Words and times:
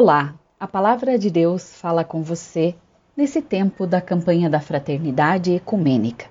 Olá, 0.00 0.38
a 0.60 0.66
palavra 0.68 1.18
de 1.18 1.28
Deus 1.28 1.74
fala 1.74 2.04
com 2.04 2.22
você 2.22 2.76
nesse 3.16 3.42
tempo 3.42 3.84
da 3.84 4.00
campanha 4.00 4.48
da 4.48 4.60
Fraternidade 4.60 5.52
Ecumênica. 5.52 6.26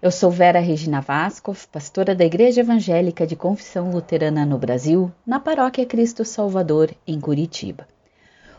Eu 0.00 0.10
sou 0.10 0.30
Vera 0.30 0.60
Regina 0.60 1.02
Vasco, 1.02 1.54
pastora 1.70 2.14
da 2.14 2.24
Igreja 2.24 2.62
Evangélica 2.62 3.26
de 3.26 3.36
Confissão 3.36 3.90
Luterana 3.90 4.46
no 4.46 4.56
Brasil, 4.56 5.12
na 5.26 5.38
Paróquia 5.38 5.84
Cristo 5.84 6.24
Salvador, 6.24 6.90
em 7.06 7.20
Curitiba. 7.20 7.86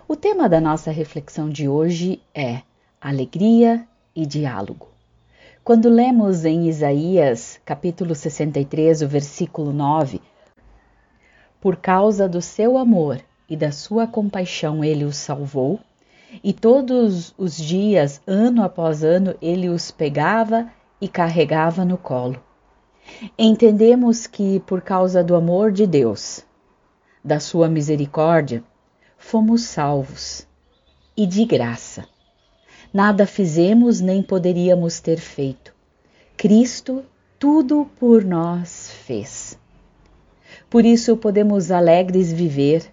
O 0.07 0.15
tema 0.15 0.47
da 0.47 0.61
nossa 0.61 0.91
reflexão 0.91 1.49
de 1.49 1.67
hoje 1.67 2.21
é 2.31 2.61
alegria 3.01 3.87
e 4.15 4.23
diálogo. 4.23 4.87
Quando 5.63 5.89
lemos 5.89 6.45
em 6.45 6.67
Isaías, 6.67 7.59
capítulo 7.65 8.13
63, 8.13 9.01
o 9.01 9.07
versículo 9.07 9.73
9, 9.73 10.21
por 11.59 11.75
causa 11.75 12.29
do 12.29 12.39
seu 12.39 12.77
amor 12.77 13.19
e 13.53 13.55
da 13.55 13.71
sua 13.71 14.07
compaixão 14.07 14.83
ele 14.83 15.03
os 15.03 15.15
salvou, 15.15 15.79
e 16.43 16.51
todos 16.51 17.35
os 17.37 17.55
dias, 17.55 18.19
ano 18.25 18.63
após 18.63 19.03
ano, 19.03 19.35
ele 19.39 19.69
os 19.69 19.91
pegava 19.91 20.71
e 20.99 21.07
carregava 21.07 21.85
no 21.85 21.95
colo. 21.95 22.43
Entendemos 23.37 24.25
que, 24.25 24.59
por 24.61 24.81
causa 24.81 25.23
do 25.23 25.35
amor 25.35 25.71
de 25.71 25.85
Deus, 25.85 26.43
da 27.23 27.39
sua 27.39 27.69
misericórdia, 27.69 28.63
fomos 29.19 29.65
salvos 29.65 30.47
e 31.15 31.27
de 31.27 31.45
graça. 31.45 32.07
Nada 32.91 33.27
fizemos 33.27 34.01
nem 34.01 34.23
poderíamos 34.23 34.99
ter 34.99 35.17
feito. 35.17 35.75
Cristo 36.35 37.05
tudo 37.37 37.87
por 37.99 38.25
nós 38.25 38.89
fez. 39.05 39.59
Por 40.71 40.83
isso 40.83 41.15
podemos 41.15 41.69
alegres 41.69 42.33
viver 42.33 42.91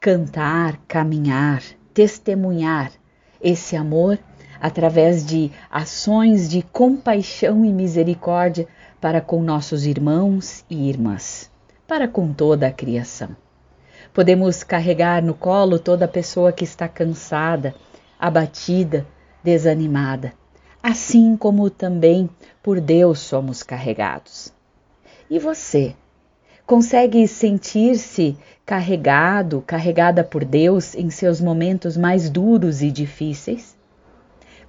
cantar, 0.00 0.78
caminhar, 0.86 1.62
testemunhar 1.92 2.92
esse 3.40 3.76
amor 3.76 4.18
através 4.60 5.24
de 5.24 5.50
ações 5.70 6.48
de 6.48 6.62
compaixão 6.62 7.64
e 7.64 7.72
misericórdia 7.72 8.66
para 9.00 9.20
com 9.20 9.42
nossos 9.42 9.86
irmãos 9.86 10.64
e 10.68 10.88
irmãs, 10.88 11.50
para 11.86 12.08
com 12.08 12.32
toda 12.32 12.66
a 12.66 12.72
criação. 12.72 13.36
Podemos 14.12 14.64
carregar 14.64 15.22
no 15.22 15.34
colo 15.34 15.78
toda 15.78 16.08
pessoa 16.08 16.52
que 16.52 16.64
está 16.64 16.88
cansada, 16.88 17.74
abatida, 18.18 19.06
desanimada, 19.44 20.32
assim 20.82 21.36
como 21.36 21.70
também 21.70 22.28
por 22.62 22.80
Deus 22.80 23.20
somos 23.20 23.62
carregados. 23.62 24.52
E 25.30 25.38
você? 25.38 25.94
Consegue 26.68 27.26
sentir-se 27.26 28.36
carregado, 28.66 29.64
carregada 29.66 30.22
por 30.22 30.44
Deus 30.44 30.94
em 30.94 31.08
seus 31.08 31.40
momentos 31.40 31.96
mais 31.96 32.28
duros 32.28 32.82
e 32.82 32.90
difíceis? 32.90 33.74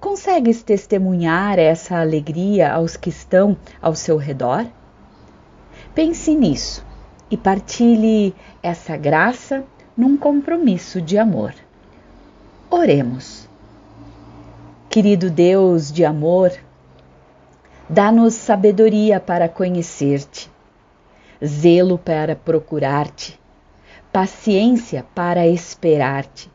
Consegues 0.00 0.62
testemunhar 0.62 1.58
essa 1.58 2.00
alegria 2.00 2.72
aos 2.72 2.96
que 2.96 3.10
estão 3.10 3.54
ao 3.82 3.94
seu 3.94 4.16
redor? 4.16 4.64
Pense 5.94 6.34
nisso 6.34 6.82
e 7.30 7.36
partilhe 7.36 8.34
essa 8.62 8.96
graça 8.96 9.62
num 9.94 10.16
compromisso 10.16 11.02
de 11.02 11.18
amor. 11.18 11.52
Oremos. 12.70 13.46
Querido 14.88 15.28
Deus 15.28 15.92
de 15.92 16.02
amor, 16.02 16.50
dá-nos 17.90 18.32
sabedoria 18.32 19.20
para 19.20 19.50
conhecer-te 19.50 20.50
zelo 21.44 21.98
para 21.98 22.36
procurar-te, 22.36 23.38
paciência 24.12 25.04
para 25.14 25.46
esperar-te 25.46 26.50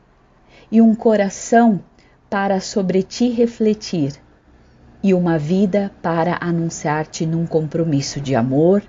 e 0.71 0.81
um 0.81 0.93
coração 0.93 1.81
para 2.29 2.59
sobre 2.59 3.03
ti 3.03 3.29
refletir 3.29 4.13
e 5.03 5.13
uma 5.13 5.37
vida 5.37 5.91
para 6.01 6.37
anunciar-te 6.41 7.25
num 7.25 7.45
compromisso 7.45 8.19
de 8.19 8.35
amor, 8.35 8.83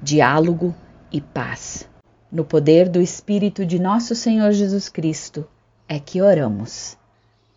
diálogo 0.00 0.74
e 1.12 1.20
paz. 1.20 1.88
No 2.30 2.44
poder 2.44 2.88
do 2.88 3.00
Espírito 3.00 3.66
de 3.66 3.78
nosso 3.78 4.14
Senhor 4.14 4.52
Jesus 4.52 4.88
Cristo 4.88 5.46
é 5.88 5.98
que 5.98 6.22
oramos. 6.22 6.96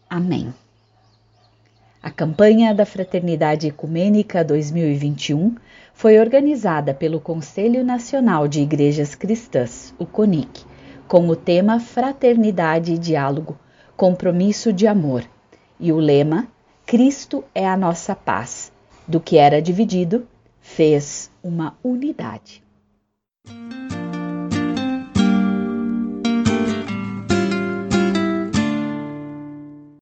Amém. 0.09 0.53
A 2.03 2.11
campanha 2.11 2.75
da 2.75 2.85
Fraternidade 2.85 3.65
Ecumênica 3.65 4.43
2021 4.43 5.55
foi 5.93 6.19
organizada 6.19 6.93
pelo 6.93 7.17
Conselho 7.17 7.81
Nacional 7.81 8.45
de 8.45 8.59
Igrejas 8.59 9.15
Cristãs, 9.15 9.95
o 9.97 10.05
CONIC, 10.05 10.65
com 11.07 11.29
o 11.29 11.33
tema 11.33 11.79
Fraternidade 11.79 12.91
e 12.91 12.97
Diálogo, 12.97 13.57
Compromisso 13.95 14.73
de 14.73 14.85
Amor, 14.85 15.23
e 15.79 15.93
o 15.93 15.97
lema 15.97 16.45
Cristo 16.85 17.41
é 17.55 17.65
a 17.65 17.77
nossa 17.77 18.13
paz. 18.13 18.69
Do 19.07 19.21
que 19.21 19.37
era 19.37 19.61
dividido, 19.61 20.27
fez 20.59 21.31
uma 21.41 21.77
unidade. 21.81 22.61